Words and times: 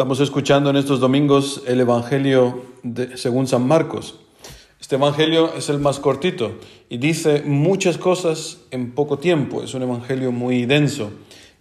Estamos 0.00 0.20
escuchando 0.20 0.70
en 0.70 0.76
estos 0.76 0.98
domingos 0.98 1.62
el 1.66 1.78
Evangelio 1.78 2.64
de, 2.82 3.18
según 3.18 3.46
San 3.46 3.68
Marcos. 3.68 4.18
Este 4.80 4.96
Evangelio 4.96 5.52
es 5.54 5.68
el 5.68 5.78
más 5.78 6.00
cortito 6.00 6.58
y 6.88 6.96
dice 6.96 7.42
muchas 7.44 7.98
cosas 7.98 8.62
en 8.70 8.92
poco 8.92 9.18
tiempo. 9.18 9.62
Es 9.62 9.74
un 9.74 9.82
Evangelio 9.82 10.32
muy 10.32 10.64
denso 10.64 11.10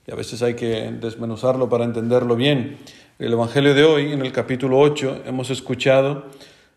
y 0.08 0.12
a 0.14 0.16
veces 0.16 0.42
hay 0.42 0.54
que 0.54 0.90
desmenuzarlo 1.02 1.68
para 1.68 1.84
entenderlo 1.84 2.38
bien. 2.38 2.78
El 3.20 3.34
Evangelio 3.34 3.74
de 3.74 3.84
hoy, 3.84 4.14
en 4.14 4.22
el 4.22 4.32
capítulo 4.32 4.80
8, 4.80 5.24
hemos 5.26 5.50
escuchado 5.50 6.28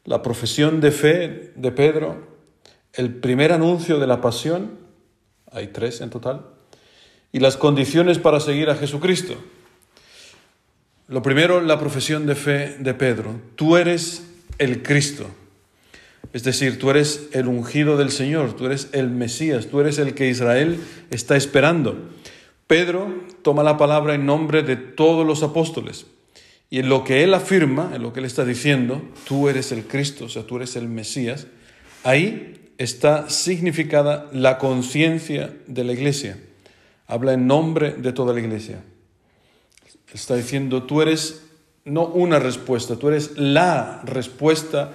la 0.04 0.20
profesión 0.20 0.80
de 0.80 0.90
fe 0.90 1.52
de 1.54 1.70
Pedro, 1.70 2.26
el 2.92 3.14
primer 3.14 3.52
anuncio 3.52 4.00
de 4.00 4.08
la 4.08 4.20
pasión, 4.20 4.80
hay 5.52 5.68
tres 5.68 6.00
en 6.00 6.10
total, 6.10 6.44
y 7.30 7.38
las 7.38 7.56
condiciones 7.56 8.18
para 8.18 8.40
seguir 8.40 8.68
a 8.68 8.74
Jesucristo. 8.74 9.36
Lo 11.08 11.22
primero, 11.22 11.60
la 11.60 11.78
profesión 11.78 12.26
de 12.26 12.34
fe 12.34 12.76
de 12.78 12.94
Pedro. 12.94 13.40
Tú 13.56 13.76
eres 13.76 14.22
el 14.58 14.82
Cristo. 14.82 15.26
Es 16.32 16.44
decir, 16.44 16.78
tú 16.78 16.90
eres 16.90 17.28
el 17.32 17.48
ungido 17.48 17.96
del 17.96 18.10
Señor, 18.10 18.54
tú 18.54 18.66
eres 18.66 18.88
el 18.92 19.10
Mesías, 19.10 19.66
tú 19.66 19.80
eres 19.80 19.98
el 19.98 20.14
que 20.14 20.28
Israel 20.28 20.78
está 21.10 21.36
esperando. 21.36 22.10
Pedro 22.66 23.12
toma 23.42 23.62
la 23.62 23.76
palabra 23.76 24.14
en 24.14 24.24
nombre 24.24 24.62
de 24.62 24.76
todos 24.76 25.26
los 25.26 25.42
apóstoles. 25.42 26.06
Y 26.70 26.78
en 26.78 26.88
lo 26.88 27.04
que 27.04 27.22
él 27.22 27.34
afirma, 27.34 27.92
en 27.94 28.02
lo 28.02 28.14
que 28.14 28.20
él 28.20 28.26
está 28.26 28.46
diciendo, 28.46 29.02
tú 29.26 29.50
eres 29.50 29.72
el 29.72 29.84
Cristo, 29.84 30.24
o 30.24 30.28
sea, 30.30 30.46
tú 30.46 30.56
eres 30.56 30.74
el 30.76 30.88
Mesías, 30.88 31.48
ahí 32.02 32.70
está 32.78 33.28
significada 33.28 34.30
la 34.32 34.56
conciencia 34.56 35.52
de 35.66 35.84
la 35.84 35.92
iglesia. 35.92 36.38
Habla 37.06 37.34
en 37.34 37.46
nombre 37.46 37.92
de 37.92 38.12
toda 38.14 38.32
la 38.32 38.40
iglesia. 38.40 38.82
Está 40.12 40.34
diciendo, 40.34 40.82
tú 40.82 41.02
eres 41.02 41.42
no 41.84 42.06
una 42.06 42.38
respuesta, 42.38 42.96
tú 42.96 43.08
eres 43.08 43.36
la 43.36 44.02
respuesta 44.04 44.92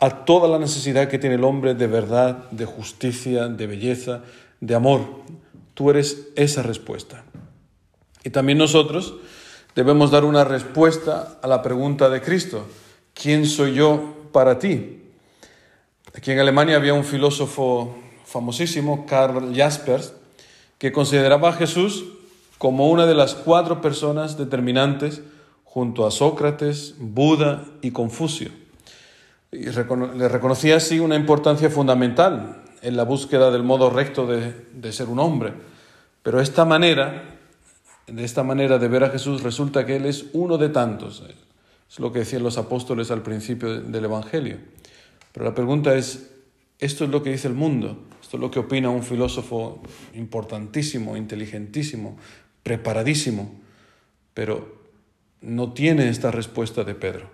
a 0.00 0.24
toda 0.24 0.48
la 0.48 0.58
necesidad 0.58 1.08
que 1.08 1.18
tiene 1.18 1.36
el 1.36 1.44
hombre 1.44 1.74
de 1.74 1.86
verdad, 1.86 2.50
de 2.50 2.66
justicia, 2.66 3.48
de 3.48 3.66
belleza, 3.66 4.22
de 4.60 4.74
amor. 4.74 5.22
Tú 5.74 5.90
eres 5.90 6.28
esa 6.36 6.62
respuesta. 6.62 7.24
Y 8.24 8.30
también 8.30 8.58
nosotros 8.58 9.14
debemos 9.74 10.10
dar 10.10 10.24
una 10.24 10.44
respuesta 10.44 11.38
a 11.42 11.46
la 11.46 11.62
pregunta 11.62 12.08
de 12.10 12.20
Cristo, 12.20 12.66
¿quién 13.14 13.46
soy 13.46 13.74
yo 13.74 14.14
para 14.32 14.58
ti? 14.58 15.02
Aquí 16.14 16.32
en 16.32 16.38
Alemania 16.38 16.76
había 16.76 16.94
un 16.94 17.04
filósofo 17.04 17.96
famosísimo, 18.24 19.06
Karl 19.06 19.54
Jaspers, 19.54 20.14
que 20.78 20.92
consideraba 20.92 21.50
a 21.50 21.52
Jesús 21.52 22.04
como 22.58 22.90
una 22.90 23.06
de 23.06 23.14
las 23.14 23.34
cuatro 23.34 23.80
personas 23.80 24.38
determinantes 24.38 25.22
junto 25.64 26.06
a 26.06 26.10
Sócrates, 26.10 26.94
Buda 26.98 27.64
y 27.82 27.90
Confucio. 27.90 28.50
Y 29.52 29.66
le 29.66 30.28
reconocía 30.28 30.76
así 30.76 30.98
una 30.98 31.16
importancia 31.16 31.70
fundamental 31.70 32.62
en 32.82 32.96
la 32.96 33.04
búsqueda 33.04 33.50
del 33.50 33.62
modo 33.62 33.90
recto 33.90 34.26
de, 34.26 34.52
de 34.72 34.92
ser 34.92 35.08
un 35.08 35.18
hombre. 35.18 35.52
Pero 36.22 36.40
esta 36.40 36.64
manera, 36.64 37.38
de 38.06 38.24
esta 38.24 38.42
manera 38.42 38.78
de 38.78 38.88
ver 38.88 39.04
a 39.04 39.10
Jesús 39.10 39.42
resulta 39.42 39.86
que 39.86 39.96
Él 39.96 40.06
es 40.06 40.26
uno 40.32 40.58
de 40.58 40.70
tantos. 40.70 41.22
Es 41.88 42.00
lo 42.00 42.12
que 42.12 42.20
decían 42.20 42.42
los 42.42 42.58
apóstoles 42.58 43.10
al 43.10 43.22
principio 43.22 43.80
del 43.80 44.04
Evangelio. 44.04 44.58
Pero 45.32 45.44
la 45.44 45.54
pregunta 45.54 45.94
es, 45.94 46.30
¿esto 46.78 47.04
es 47.04 47.10
lo 47.10 47.22
que 47.22 47.30
dice 47.30 47.48
el 47.48 47.54
mundo? 47.54 48.04
¿Esto 48.20 48.38
es 48.38 48.40
lo 48.40 48.50
que 48.50 48.58
opina 48.58 48.90
un 48.90 49.02
filósofo 49.02 49.80
importantísimo, 50.14 51.16
inteligentísimo, 51.16 52.16
preparadísimo, 52.66 53.54
pero 54.34 54.82
no 55.40 55.72
tiene 55.72 56.08
esta 56.08 56.32
respuesta 56.32 56.82
de 56.82 56.96
Pedro. 56.96 57.30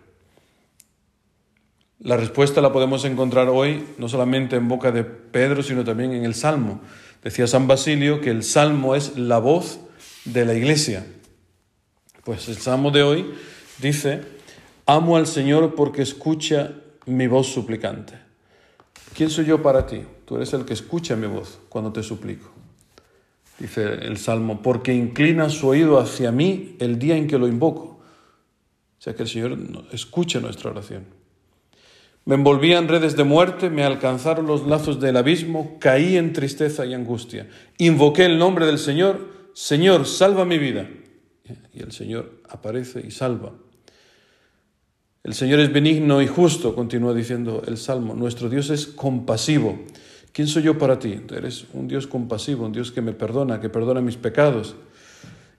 La 2.00 2.18
respuesta 2.18 2.60
la 2.60 2.70
podemos 2.70 3.06
encontrar 3.06 3.48
hoy 3.48 3.82
no 3.96 4.10
solamente 4.10 4.56
en 4.56 4.68
boca 4.68 4.92
de 4.92 5.04
Pedro, 5.04 5.62
sino 5.62 5.84
también 5.84 6.12
en 6.12 6.26
el 6.26 6.34
Salmo. 6.34 6.82
Decía 7.24 7.46
San 7.46 7.66
Basilio 7.66 8.20
que 8.20 8.28
el 8.28 8.42
Salmo 8.42 8.94
es 8.94 9.16
la 9.16 9.38
voz 9.38 9.80
de 10.26 10.44
la 10.44 10.52
iglesia. 10.52 11.06
Pues 12.24 12.50
el 12.50 12.58
Salmo 12.58 12.90
de 12.90 13.02
hoy 13.02 13.32
dice, 13.78 14.20
amo 14.84 15.16
al 15.16 15.26
Señor 15.26 15.74
porque 15.74 16.02
escucha 16.02 16.74
mi 17.06 17.26
voz 17.26 17.46
suplicante. 17.46 18.18
¿Quién 19.16 19.30
soy 19.30 19.46
yo 19.46 19.62
para 19.62 19.86
ti? 19.86 20.02
Tú 20.26 20.36
eres 20.36 20.52
el 20.52 20.66
que 20.66 20.74
escucha 20.74 21.16
mi 21.16 21.26
voz 21.26 21.58
cuando 21.70 21.90
te 21.90 22.02
suplico 22.02 22.51
dice 23.58 23.82
el 23.84 24.16
Salmo, 24.18 24.62
porque 24.62 24.94
inclina 24.94 25.48
su 25.48 25.68
oído 25.68 25.98
hacia 25.98 26.32
mí 26.32 26.76
el 26.78 26.98
día 26.98 27.16
en 27.16 27.26
que 27.26 27.38
lo 27.38 27.48
invoco. 27.48 27.84
O 28.98 29.02
sea 29.02 29.14
que 29.14 29.22
el 29.22 29.28
Señor 29.28 29.58
escucha 29.92 30.40
nuestra 30.40 30.70
oración. 30.70 31.04
Me 32.24 32.36
envolví 32.36 32.72
en 32.72 32.86
redes 32.86 33.16
de 33.16 33.24
muerte, 33.24 33.68
me 33.68 33.82
alcanzaron 33.82 34.46
los 34.46 34.66
lazos 34.66 35.00
del 35.00 35.16
abismo, 35.16 35.76
caí 35.80 36.16
en 36.16 36.32
tristeza 36.32 36.86
y 36.86 36.94
angustia. 36.94 37.48
Invoqué 37.78 38.26
el 38.26 38.38
nombre 38.38 38.64
del 38.64 38.78
Señor, 38.78 39.28
Señor, 39.54 40.06
salva 40.06 40.44
mi 40.44 40.58
vida. 40.58 40.88
Y 41.74 41.82
el 41.82 41.90
Señor 41.90 42.40
aparece 42.48 43.04
y 43.04 43.10
salva. 43.10 43.52
El 45.24 45.34
Señor 45.34 45.60
es 45.60 45.72
benigno 45.72 46.22
y 46.22 46.28
justo, 46.28 46.74
continúa 46.74 47.12
diciendo 47.12 47.62
el 47.66 47.76
Salmo. 47.76 48.14
Nuestro 48.14 48.48
Dios 48.48 48.70
es 48.70 48.86
compasivo 48.86 49.78
¿Quién 50.32 50.48
soy 50.48 50.62
yo 50.62 50.78
para 50.78 50.98
ti? 50.98 51.20
Eres 51.30 51.66
un 51.74 51.88
Dios 51.88 52.06
compasivo, 52.06 52.64
un 52.64 52.72
Dios 52.72 52.90
que 52.90 53.02
me 53.02 53.12
perdona, 53.12 53.60
que 53.60 53.68
perdona 53.68 54.00
mis 54.00 54.16
pecados. 54.16 54.74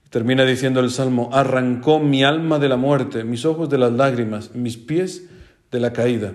Termina 0.09 0.45
diciendo 0.45 0.79
el 0.79 0.89
Salmo, 0.89 1.29
arrancó 1.31 1.99
mi 1.99 2.23
alma 2.23 2.57
de 2.57 2.69
la 2.69 2.77
muerte, 2.77 3.23
mis 3.23 3.45
ojos 3.45 3.69
de 3.69 3.77
las 3.77 3.91
lágrimas, 3.93 4.55
mis 4.55 4.77
pies 4.77 5.29
de 5.71 5.79
la 5.79 5.93
caída. 5.93 6.33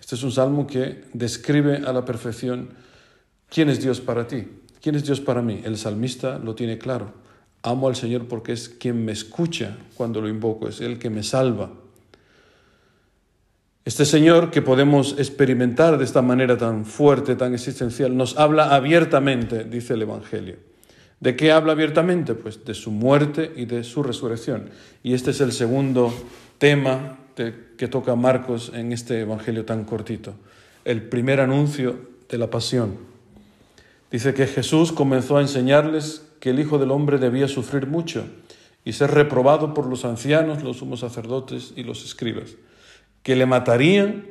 Este 0.00 0.16
es 0.16 0.22
un 0.24 0.32
salmo 0.32 0.66
que 0.66 1.04
describe 1.12 1.78
a 1.78 1.92
la 1.92 2.04
perfección 2.04 2.70
quién 3.48 3.68
es 3.68 3.80
Dios 3.80 4.00
para 4.00 4.26
ti, 4.26 4.46
quién 4.80 4.94
es 4.96 5.04
Dios 5.04 5.20
para 5.20 5.42
mí. 5.42 5.60
El 5.64 5.76
salmista 5.76 6.38
lo 6.38 6.54
tiene 6.54 6.78
claro. 6.78 7.12
Amo 7.62 7.88
al 7.88 7.96
Señor 7.96 8.26
porque 8.26 8.52
es 8.52 8.68
quien 8.68 9.04
me 9.04 9.12
escucha 9.12 9.76
cuando 9.94 10.20
lo 10.20 10.28
invoco, 10.28 10.68
es 10.68 10.80
el 10.80 10.98
que 10.98 11.10
me 11.10 11.22
salva. 11.22 11.70
Este 13.86 14.04
Señor 14.04 14.50
que 14.50 14.62
podemos 14.62 15.14
experimentar 15.16 15.96
de 15.96 16.04
esta 16.04 16.20
manera 16.20 16.58
tan 16.58 16.84
fuerte, 16.84 17.36
tan 17.36 17.54
existencial, 17.54 18.16
nos 18.16 18.36
habla 18.36 18.74
abiertamente, 18.74 19.62
dice 19.62 19.94
el 19.94 20.02
Evangelio. 20.02 20.56
¿De 21.20 21.36
qué 21.36 21.52
habla 21.52 21.70
abiertamente? 21.70 22.34
Pues 22.34 22.64
de 22.64 22.74
su 22.74 22.90
muerte 22.90 23.52
y 23.54 23.66
de 23.66 23.84
su 23.84 24.02
resurrección. 24.02 24.70
Y 25.04 25.14
este 25.14 25.30
es 25.30 25.40
el 25.40 25.52
segundo 25.52 26.12
tema 26.58 27.16
que 27.36 27.86
toca 27.86 28.16
Marcos 28.16 28.72
en 28.74 28.92
este 28.92 29.20
Evangelio 29.20 29.64
tan 29.64 29.84
cortito. 29.84 30.34
El 30.84 31.02
primer 31.02 31.38
anuncio 31.38 31.96
de 32.28 32.38
la 32.38 32.50
pasión. 32.50 32.96
Dice 34.10 34.34
que 34.34 34.48
Jesús 34.48 34.90
comenzó 34.90 35.36
a 35.36 35.42
enseñarles 35.42 36.26
que 36.40 36.50
el 36.50 36.58
Hijo 36.58 36.78
del 36.78 36.90
Hombre 36.90 37.18
debía 37.18 37.46
sufrir 37.46 37.86
mucho 37.86 38.24
y 38.84 38.94
ser 38.94 39.12
reprobado 39.12 39.74
por 39.74 39.86
los 39.86 40.04
ancianos, 40.04 40.64
los 40.64 40.78
sumos 40.78 40.98
sacerdotes 40.98 41.72
y 41.76 41.84
los 41.84 42.04
escribas 42.04 42.56
que 43.26 43.34
le 43.34 43.44
matarían 43.44 44.24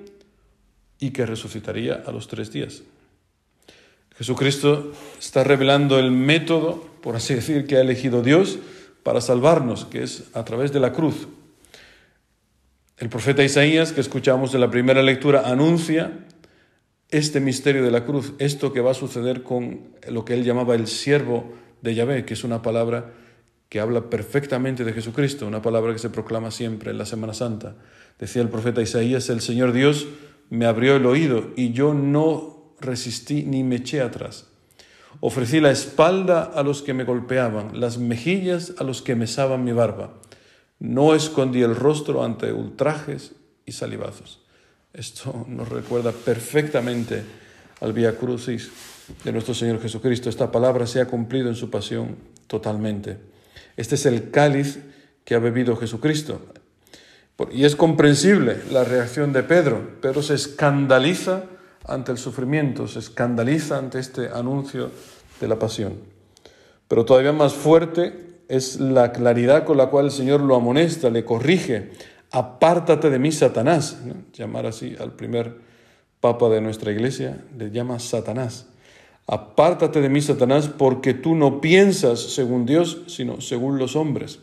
y 0.99 1.11
que 1.11 1.25
resucitaría 1.25 2.01
a 2.07 2.13
los 2.13 2.29
tres 2.29 2.53
días. 2.53 2.83
Jesucristo 4.15 4.93
está 5.19 5.43
revelando 5.43 5.99
el 5.99 6.11
método, 6.11 6.81
por 7.01 7.17
así 7.17 7.33
decir, 7.33 7.67
que 7.67 7.75
ha 7.75 7.81
elegido 7.81 8.23
Dios 8.23 8.57
para 9.03 9.19
salvarnos, 9.19 9.83
que 9.83 10.01
es 10.01 10.23
a 10.33 10.45
través 10.45 10.71
de 10.71 10.79
la 10.79 10.93
cruz. 10.93 11.27
El 12.97 13.09
profeta 13.09 13.43
Isaías, 13.43 13.91
que 13.91 13.99
escuchamos 13.99 14.53
en 14.53 14.61
la 14.61 14.71
primera 14.71 15.03
lectura, 15.03 15.41
anuncia 15.45 16.13
este 17.09 17.41
misterio 17.41 17.83
de 17.83 17.91
la 17.91 18.05
cruz, 18.05 18.31
esto 18.39 18.71
que 18.71 18.79
va 18.79 18.91
a 18.91 18.93
suceder 18.93 19.43
con 19.43 19.89
lo 20.07 20.23
que 20.23 20.35
él 20.35 20.45
llamaba 20.45 20.73
el 20.73 20.87
siervo 20.87 21.51
de 21.81 21.95
Yahvé, 21.95 22.23
que 22.23 22.35
es 22.35 22.45
una 22.45 22.61
palabra 22.61 23.11
que 23.75 23.81
habla 23.81 24.09
perfectamente 24.09 24.85
de 24.85 24.93
Jesucristo, 24.93 25.45
una 25.45 25.61
palabra 25.61 25.91
que 25.91 25.99
se 25.99 26.09
proclama 26.09 26.49
siempre 26.49 26.91
en 26.91 26.97
la 26.97 27.05
Semana 27.05 27.33
Santa. 27.33 27.75
Decía 28.17 28.41
el 28.41 28.47
profeta 28.47 28.81
Isaías, 28.81 29.29
el 29.29 29.41
Señor 29.41 29.73
Dios 29.73 30.07
me 30.49 30.65
abrió 30.65 30.95
el 30.95 31.05
oído 31.05 31.49
y 31.57 31.73
yo 31.73 31.93
no 31.93 32.73
resistí 32.79 33.43
ni 33.43 33.65
me 33.65 33.75
eché 33.75 33.99
atrás. 33.99 34.45
Ofrecí 35.19 35.59
la 35.59 35.71
espalda 35.71 36.43
a 36.43 36.63
los 36.63 36.83
que 36.83 36.93
me 36.93 37.03
golpeaban, 37.03 37.77
las 37.77 37.97
mejillas 37.97 38.75
a 38.77 38.85
los 38.85 39.01
que 39.01 39.15
mesaban 39.15 39.65
mi 39.65 39.73
barba. 39.73 40.21
No 40.79 41.13
escondí 41.13 41.61
el 41.61 41.75
rostro 41.75 42.23
ante 42.23 42.53
ultrajes 42.53 43.33
y 43.65 43.73
salivazos. 43.73 44.41
Esto 44.93 45.45
nos 45.49 45.67
recuerda 45.67 46.13
perfectamente 46.13 47.25
al 47.81 47.91
Vía 47.91 48.17
Crucis 48.17 48.71
de 49.25 49.33
nuestro 49.33 49.53
Señor 49.53 49.81
Jesucristo. 49.81 50.29
Esta 50.29 50.49
palabra 50.49 50.87
se 50.87 51.01
ha 51.01 51.07
cumplido 51.07 51.49
en 51.49 51.55
su 51.55 51.69
pasión 51.69 52.15
totalmente. 52.47 53.34
Este 53.77 53.95
es 53.95 54.05
el 54.05 54.31
cáliz 54.31 54.79
que 55.23 55.35
ha 55.35 55.39
bebido 55.39 55.75
Jesucristo. 55.75 56.41
Y 57.51 57.65
es 57.65 57.75
comprensible 57.75 58.57
la 58.71 58.83
reacción 58.83 59.33
de 59.33 59.43
Pedro. 59.43 59.97
Pedro 60.01 60.21
se 60.21 60.35
escandaliza 60.35 61.43
ante 61.85 62.11
el 62.11 62.17
sufrimiento, 62.17 62.87
se 62.87 62.99
escandaliza 62.99 63.77
ante 63.77 63.99
este 63.99 64.29
anuncio 64.29 64.91
de 65.41 65.47
la 65.47 65.59
pasión. 65.59 65.93
Pero 66.87 67.03
todavía 67.03 67.33
más 67.33 67.53
fuerte 67.53 68.25
es 68.47 68.79
la 68.79 69.11
claridad 69.11 69.65
con 69.65 69.77
la 69.77 69.87
cual 69.87 70.05
el 70.05 70.11
Señor 70.11 70.41
lo 70.41 70.55
amonesta, 70.55 71.09
le 71.09 71.25
corrige. 71.25 71.91
Apártate 72.31 73.09
de 73.09 73.19
mí, 73.19 73.31
Satanás. 73.31 73.97
Llamar 74.33 74.65
así 74.67 74.95
al 74.99 75.13
primer 75.13 75.57
papa 76.21 76.49
de 76.49 76.61
nuestra 76.61 76.91
iglesia, 76.91 77.43
le 77.57 77.71
llama 77.71 77.99
Satanás. 77.99 78.67
Apártate 79.27 80.01
de 80.01 80.09
mí, 80.09 80.21
Satanás, 80.21 80.67
porque 80.67 81.13
tú 81.13 81.35
no 81.35 81.59
piensas 81.59 82.19
según 82.19 82.65
Dios, 82.65 83.01
sino 83.07 83.41
según 83.41 83.79
los 83.79 83.95
hombres. 83.95 84.39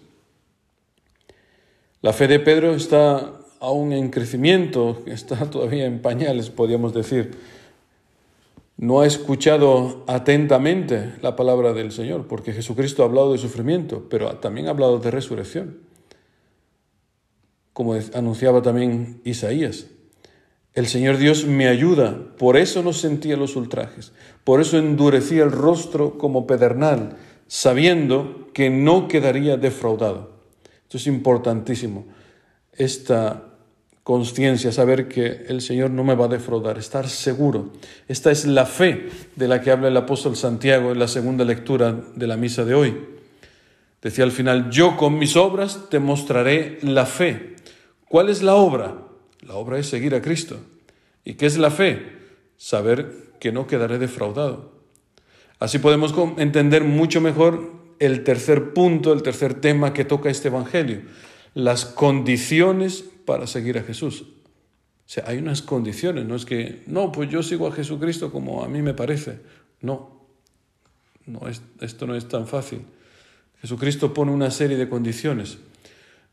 La 2.00 2.12
fe 2.12 2.26
de 2.26 2.40
Pedro 2.40 2.74
está 2.74 3.32
aún 3.60 3.92
en 3.92 4.10
crecimiento, 4.10 5.02
está 5.06 5.48
todavía 5.48 5.86
en 5.86 6.02
pañales, 6.02 6.50
podríamos 6.50 6.92
decir. 6.92 7.30
No 8.76 9.00
ha 9.00 9.06
escuchado 9.06 10.02
atentamente 10.08 11.14
la 11.22 11.36
palabra 11.36 11.72
del 11.72 11.92
Señor, 11.92 12.26
porque 12.26 12.52
Jesucristo 12.52 13.02
ha 13.02 13.06
hablado 13.06 13.30
de 13.30 13.38
sufrimiento, 13.38 14.08
pero 14.10 14.34
también 14.38 14.66
ha 14.66 14.70
hablado 14.70 14.98
de 14.98 15.12
resurrección, 15.12 15.78
como 17.72 17.94
anunciaba 18.14 18.62
también 18.62 19.20
Isaías. 19.22 19.86
El 20.74 20.86
Señor 20.86 21.18
Dios 21.18 21.44
me 21.44 21.68
ayuda, 21.68 22.18
por 22.38 22.56
eso 22.56 22.82
no 22.82 22.94
sentía 22.94 23.36
los 23.36 23.56
ultrajes, 23.56 24.12
por 24.42 24.60
eso 24.60 24.78
endurecía 24.78 25.44
el 25.44 25.52
rostro 25.52 26.16
como 26.16 26.46
pedernal, 26.46 27.16
sabiendo 27.46 28.48
que 28.54 28.70
no 28.70 29.06
quedaría 29.06 29.58
defraudado. 29.58 30.32
Esto 30.84 30.96
es 30.96 31.06
importantísimo, 31.06 32.06
esta 32.72 33.44
conciencia, 34.02 34.72
saber 34.72 35.08
que 35.08 35.44
el 35.48 35.60
Señor 35.60 35.90
no 35.90 36.04
me 36.04 36.14
va 36.14 36.24
a 36.24 36.28
defraudar, 36.28 36.78
estar 36.78 37.08
seguro. 37.08 37.72
Esta 38.08 38.30
es 38.30 38.46
la 38.46 38.66
fe 38.66 39.08
de 39.36 39.48
la 39.48 39.60
que 39.60 39.70
habla 39.70 39.88
el 39.88 39.96
apóstol 39.96 40.36
Santiago 40.36 40.90
en 40.90 40.98
la 40.98 41.06
segunda 41.06 41.44
lectura 41.44 42.00
de 42.16 42.26
la 42.26 42.36
misa 42.36 42.64
de 42.64 42.74
hoy. 42.74 42.96
Decía 44.00 44.24
al 44.24 44.32
final, 44.32 44.70
yo 44.70 44.96
con 44.96 45.18
mis 45.18 45.36
obras 45.36 45.88
te 45.90 46.00
mostraré 46.00 46.78
la 46.82 47.06
fe. 47.06 47.56
¿Cuál 48.08 48.30
es 48.30 48.42
la 48.42 48.56
obra? 48.56 49.11
La 49.42 49.54
obra 49.54 49.78
es 49.78 49.88
seguir 49.88 50.14
a 50.14 50.22
Cristo. 50.22 50.58
¿Y 51.24 51.34
qué 51.34 51.46
es 51.46 51.58
la 51.58 51.70
fe? 51.70 52.12
Saber 52.56 53.32
que 53.40 53.52
no 53.52 53.66
quedaré 53.66 53.98
defraudado. 53.98 54.72
Así 55.58 55.78
podemos 55.78 56.14
entender 56.38 56.84
mucho 56.84 57.20
mejor 57.20 57.72
el 57.98 58.24
tercer 58.24 58.72
punto, 58.72 59.12
el 59.12 59.22
tercer 59.22 59.54
tema 59.54 59.92
que 59.92 60.04
toca 60.04 60.30
este 60.30 60.48
Evangelio, 60.48 61.02
las 61.54 61.84
condiciones 61.84 63.04
para 63.24 63.46
seguir 63.46 63.78
a 63.78 63.82
Jesús. 63.82 64.22
O 64.22 65.08
sea, 65.12 65.24
hay 65.26 65.38
unas 65.38 65.62
condiciones, 65.62 66.24
no 66.24 66.34
es 66.34 66.44
que, 66.44 66.82
no, 66.86 67.12
pues 67.12 67.30
yo 67.30 67.42
sigo 67.42 67.66
a 67.68 67.72
Jesucristo 67.72 68.32
como 68.32 68.64
a 68.64 68.68
mí 68.68 68.82
me 68.82 68.94
parece. 68.94 69.40
No, 69.80 70.26
no 71.26 71.48
es, 71.48 71.62
esto 71.80 72.06
no 72.06 72.16
es 72.16 72.26
tan 72.28 72.46
fácil. 72.46 72.80
Jesucristo 73.60 74.12
pone 74.12 74.32
una 74.32 74.50
serie 74.50 74.76
de 74.76 74.88
condiciones. 74.88 75.58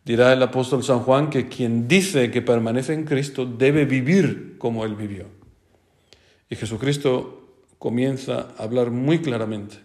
Dirá 0.05 0.33
el 0.33 0.41
apóstol 0.41 0.83
San 0.83 0.99
Juan 0.99 1.29
que 1.29 1.47
quien 1.47 1.87
dice 1.87 2.31
que 2.31 2.41
permanece 2.41 2.93
en 2.93 3.03
Cristo 3.03 3.45
debe 3.45 3.85
vivir 3.85 4.55
como 4.57 4.85
Él 4.85 4.95
vivió. 4.95 5.25
Y 6.49 6.55
Jesucristo 6.55 7.63
comienza 7.77 8.49
a 8.57 8.63
hablar 8.63 8.91
muy 8.91 9.19
claramente 9.19 9.77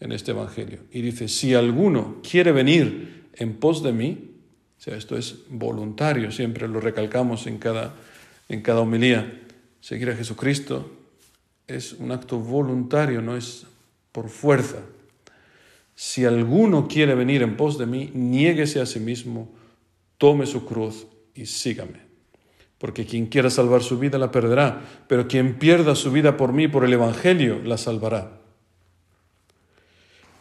en 0.00 0.12
este 0.12 0.30
Evangelio 0.30 0.80
y 0.92 1.02
dice, 1.02 1.28
si 1.28 1.54
alguno 1.54 2.20
quiere 2.28 2.52
venir 2.52 3.28
en 3.34 3.54
pos 3.54 3.82
de 3.82 3.92
mí, 3.92 4.30
o 4.78 4.80
sea, 4.80 4.96
esto 4.96 5.16
es 5.16 5.36
voluntario, 5.48 6.30
siempre 6.30 6.68
lo 6.68 6.80
recalcamos 6.80 7.46
en 7.46 7.58
cada, 7.58 7.94
en 8.48 8.62
cada 8.62 8.80
homilía, 8.80 9.40
seguir 9.80 10.10
a 10.10 10.16
Jesucristo 10.16 10.90
es 11.66 11.94
un 11.94 12.12
acto 12.12 12.38
voluntario, 12.38 13.22
no 13.22 13.36
es 13.36 13.66
por 14.12 14.28
fuerza. 14.28 14.78
Si 15.94 16.24
alguno 16.24 16.88
quiere 16.88 17.14
venir 17.14 17.42
en 17.42 17.56
pos 17.56 17.78
de 17.78 17.86
mí, 17.86 18.10
niéguese 18.14 18.80
a 18.80 18.86
sí 18.86 19.00
mismo, 19.00 19.48
tome 20.18 20.46
su 20.46 20.64
cruz 20.64 21.06
y 21.34 21.46
sígame. 21.46 22.00
Porque 22.78 23.06
quien 23.06 23.26
quiera 23.26 23.50
salvar 23.50 23.82
su 23.82 23.98
vida 23.98 24.18
la 24.18 24.30
perderá, 24.30 24.82
pero 25.08 25.28
quien 25.28 25.58
pierda 25.58 25.94
su 25.94 26.10
vida 26.10 26.36
por 26.36 26.52
mí, 26.52 26.68
por 26.68 26.84
el 26.84 26.92
Evangelio, 26.92 27.60
la 27.62 27.78
salvará. 27.78 28.40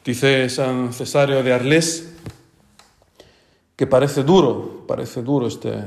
Dice 0.03 0.49
San 0.49 0.91
Cesario 0.91 1.43
de 1.43 1.53
Arles 1.53 2.13
que 3.75 3.87
parece 3.87 4.23
duro, 4.23 4.85
parece 4.87 5.21
duro 5.21 5.47
este, 5.47 5.83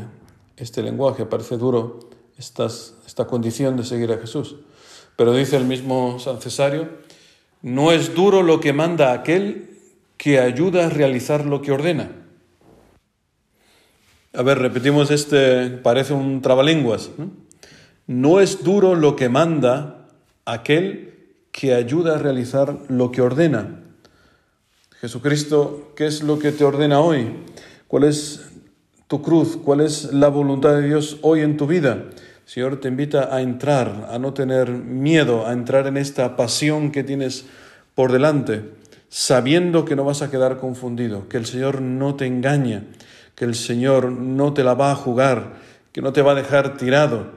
este 0.56 0.82
lenguaje, 0.82 1.26
parece 1.26 1.56
duro 1.56 2.00
esta 2.38 3.26
condición 3.26 3.76
de 3.76 3.84
seguir 3.84 4.12
a 4.12 4.18
Jesús. 4.18 4.56
Pero 5.16 5.34
dice 5.34 5.56
el 5.56 5.64
mismo 5.64 6.18
San 6.18 6.40
Cesario, 6.40 6.88
no 7.66 7.90
es 7.90 8.14
duro 8.14 8.44
lo 8.44 8.60
que 8.60 8.72
manda 8.72 9.12
aquel 9.12 9.70
que 10.16 10.38
ayuda 10.38 10.86
a 10.86 10.88
realizar 10.88 11.46
lo 11.46 11.62
que 11.62 11.72
ordena. 11.72 12.12
A 14.32 14.42
ver, 14.42 14.60
repetimos 14.60 15.10
este, 15.10 15.70
parece 15.70 16.12
un 16.12 16.42
trabalenguas. 16.42 17.10
¿no? 18.06 18.38
es 18.38 18.62
duro 18.62 18.94
lo 18.94 19.16
que 19.16 19.28
manda 19.28 20.06
aquel 20.44 21.14
que 21.50 21.74
ayuda 21.74 22.14
a 22.14 22.18
realizar 22.18 22.78
lo 22.86 23.10
que 23.10 23.20
ordena. 23.20 23.82
Jesucristo, 25.00 25.92
¿qué 25.96 26.06
es 26.06 26.22
lo 26.22 26.38
que 26.38 26.52
te 26.52 26.64
ordena 26.64 27.00
hoy? 27.00 27.32
¿Cuál 27.88 28.04
es 28.04 28.46
tu 29.08 29.22
cruz? 29.22 29.56
¿Cuál 29.56 29.80
es 29.80 30.12
la 30.12 30.28
voluntad 30.28 30.76
de 30.76 30.86
Dios 30.86 31.18
hoy 31.22 31.40
en 31.40 31.56
tu 31.56 31.66
vida? 31.66 32.04
Señor 32.46 32.78
te 32.78 32.87
invita 32.87 33.34
a 33.34 33.43
entrar, 33.43 34.08
a 34.08 34.20
no 34.20 34.32
tener 34.32 34.70
miedo, 34.70 35.48
a 35.48 35.52
entrar 35.52 35.88
en 35.88 35.96
esta 35.96 36.37
pasión 36.37 36.93
que 36.93 37.02
tienes 37.02 37.44
por 37.96 38.12
delante, 38.12 38.62
sabiendo 39.08 39.84
que 39.84 39.96
no 39.96 40.04
vas 40.04 40.22
a 40.22 40.31
quedar 40.31 40.58
confundido, 40.58 41.28
que 41.28 41.38
el 41.38 41.46
Señor 41.46 41.82
no 41.82 42.14
te 42.14 42.26
engaña, 42.26 42.84
que 43.34 43.44
el 43.44 43.56
Señor 43.56 44.12
no 44.12 44.54
te 44.54 44.62
la 44.62 44.75
va 44.75 44.93
a 44.93 44.94
jugar, 44.94 45.54
que 45.90 46.00
no 46.02 46.12
te 46.12 46.22
va 46.22 46.32
a 46.32 46.34
dejar 46.37 46.76
tirado. 46.76 47.32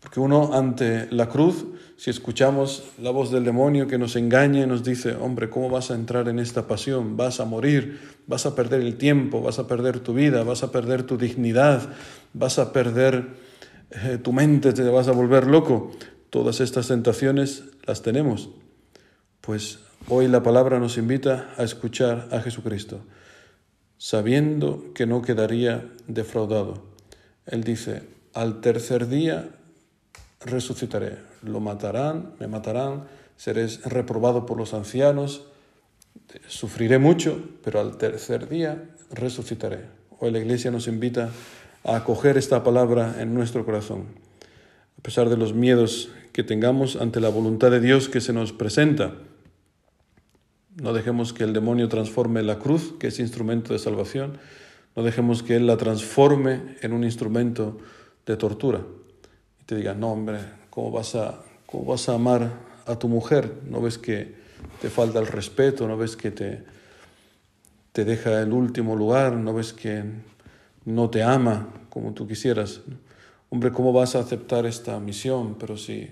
Porque 0.00 0.18
uno 0.18 0.50
ante 0.52 1.06
la 1.12 1.28
cruz, 1.28 1.64
si 1.96 2.10
escuchamos 2.10 2.82
la 3.00 3.10
voz 3.10 3.30
del 3.30 3.44
demonio 3.44 3.86
que 3.86 3.98
nos 3.98 4.16
engaña 4.16 4.64
y 4.64 4.66
nos 4.66 4.82
dice, 4.82 5.14
hombre, 5.14 5.50
¿cómo 5.50 5.70
vas 5.70 5.92
a 5.92 5.94
entrar 5.94 6.28
en 6.28 6.40
esta 6.40 6.66
pasión? 6.66 7.16
Vas 7.16 7.38
a 7.38 7.44
morir, 7.44 8.00
vas 8.26 8.44
a 8.44 8.56
perder 8.56 8.80
el 8.80 8.96
tiempo, 8.96 9.40
vas 9.40 9.60
a 9.60 9.68
perder 9.68 10.00
tu 10.00 10.14
vida, 10.14 10.42
vas 10.42 10.64
a 10.64 10.72
perder 10.72 11.04
tu 11.04 11.16
dignidad, 11.16 11.90
vas 12.32 12.58
a 12.58 12.72
perder 12.72 13.46
eh, 13.90 14.18
tu 14.22 14.32
mente, 14.32 14.72
te 14.72 14.82
vas 14.82 15.08
a 15.08 15.12
volver 15.12 15.46
loco. 15.46 15.90
Todas 16.30 16.60
estas 16.60 16.88
tentaciones 16.88 17.64
las 17.86 18.02
tenemos. 18.02 18.50
Pues 19.40 19.80
hoy 20.08 20.28
la 20.28 20.42
palabra 20.42 20.78
nos 20.78 20.98
invita 20.98 21.50
a 21.56 21.64
escuchar 21.64 22.28
a 22.32 22.40
Jesucristo 22.40 23.00
sabiendo 23.98 24.92
que 24.94 25.06
no 25.06 25.20
quedaría 25.20 25.90
defraudado. 26.06 26.84
Él 27.46 27.64
dice, 27.64 28.02
al 28.32 28.60
tercer 28.60 29.08
día 29.08 29.50
resucitaré, 30.40 31.18
lo 31.42 31.60
matarán, 31.60 32.34
me 32.38 32.46
matarán, 32.46 33.04
seré 33.36 33.66
reprobado 33.84 34.46
por 34.46 34.56
los 34.56 34.72
ancianos, 34.72 35.46
sufriré 36.46 36.98
mucho, 36.98 37.42
pero 37.64 37.80
al 37.80 37.98
tercer 37.98 38.48
día 38.48 38.88
resucitaré. 39.10 39.86
Hoy 40.20 40.30
la 40.30 40.38
Iglesia 40.38 40.70
nos 40.70 40.86
invita 40.86 41.30
a 41.84 41.96
acoger 41.96 42.36
esta 42.36 42.62
palabra 42.62 43.16
en 43.20 43.34
nuestro 43.34 43.64
corazón, 43.64 44.04
a 44.98 45.02
pesar 45.02 45.28
de 45.28 45.36
los 45.36 45.54
miedos 45.54 46.10
que 46.32 46.44
tengamos 46.44 46.96
ante 46.96 47.20
la 47.20 47.28
voluntad 47.28 47.70
de 47.70 47.80
Dios 47.80 48.08
que 48.08 48.20
se 48.20 48.32
nos 48.32 48.52
presenta 48.52 49.14
no 50.80 50.92
dejemos 50.92 51.32
que 51.32 51.42
el 51.42 51.52
demonio 51.52 51.88
transforme 51.88 52.42
la 52.44 52.60
cruz, 52.60 52.94
que 53.00 53.08
es 53.08 53.18
instrumento 53.18 53.72
de 53.72 53.80
salvación. 53.80 54.38
No 54.94 55.02
dejemos 55.02 55.42
que 55.42 55.56
Él 55.56 55.66
la 55.66 55.76
transforme 55.76 56.76
en 56.82 56.92
un 56.92 57.02
instrumento 57.02 57.78
de 58.24 58.36
tortura. 58.36 58.82
Y 59.60 59.64
te 59.64 59.74
diga, 59.74 59.94
no, 59.94 60.12
hombre, 60.12 60.38
¿cómo 60.70 60.92
vas 60.92 61.16
a, 61.16 61.42
cómo 61.66 61.84
vas 61.84 62.08
a 62.08 62.14
amar 62.14 62.52
a 62.86 62.96
tu 62.96 63.08
mujer? 63.08 63.54
¿No 63.68 63.80
ves 63.80 63.98
que 63.98 64.36
te 64.80 64.88
falta 64.88 65.18
el 65.18 65.26
respeto? 65.26 65.88
¿No 65.88 65.96
ves 65.96 66.16
que 66.16 66.30
te, 66.30 66.62
te 67.90 68.04
deja 68.04 68.40
el 68.40 68.52
último 68.52 68.94
lugar? 68.94 69.32
¿No 69.32 69.54
ves 69.54 69.72
que 69.72 70.04
no 70.88 71.10
te 71.10 71.22
ama 71.22 71.68
como 71.90 72.12
tú 72.12 72.26
quisieras? 72.26 72.80
Hombre, 73.50 73.72
¿cómo 73.72 73.92
vas 73.92 74.14
a 74.14 74.20
aceptar 74.20 74.66
esta 74.66 74.98
misión? 75.00 75.56
Pero 75.58 75.76
si, 75.76 76.10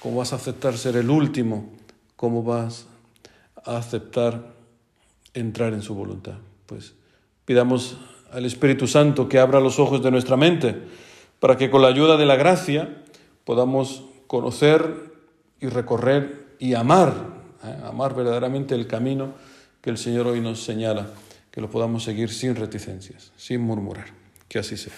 ¿cómo 0.00 0.18
vas 0.18 0.32
a 0.32 0.36
aceptar 0.36 0.76
ser 0.76 0.96
el 0.96 1.10
último? 1.10 1.70
¿Cómo 2.16 2.42
vas 2.42 2.86
a 3.64 3.76
aceptar 3.76 4.60
entrar 5.34 5.72
en 5.72 5.82
su 5.82 5.94
voluntad. 5.94 6.34
Pues 6.66 6.94
pidamos 7.44 7.98
al 8.32 8.44
Espíritu 8.46 8.86
Santo 8.86 9.28
que 9.28 9.38
abra 9.38 9.60
los 9.60 9.78
ojos 9.78 10.02
de 10.02 10.10
nuestra 10.10 10.36
mente 10.36 10.76
para 11.38 11.56
que 11.56 11.70
con 11.70 11.82
la 11.82 11.88
ayuda 11.88 12.16
de 12.16 12.26
la 12.26 12.36
gracia 12.36 13.02
podamos 13.44 14.04
conocer 14.26 15.10
y 15.60 15.66
recorrer 15.66 16.54
y 16.58 16.74
amar, 16.74 17.14
¿eh? 17.64 17.76
amar 17.84 18.14
verdaderamente 18.14 18.74
el 18.74 18.86
camino 18.86 19.32
que 19.80 19.90
el 19.90 19.98
Señor 19.98 20.26
hoy 20.26 20.40
nos 20.40 20.62
señala, 20.62 21.08
que 21.50 21.60
lo 21.60 21.70
podamos 21.70 22.04
seguir 22.04 22.30
sin 22.30 22.54
reticencias, 22.54 23.32
sin 23.36 23.60
murmurar. 23.60 24.06
Que 24.48 24.58
así 24.58 24.76
sea. 24.76 24.92